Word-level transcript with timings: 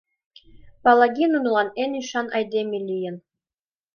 Палаги 0.83 1.25
нунылан 1.29 1.69
эн 1.83 1.91
ӱшан 2.01 2.27
айдеме 2.37 2.79
лийын. 2.89 3.15